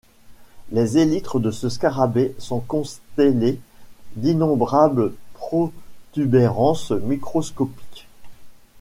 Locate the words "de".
1.39-1.51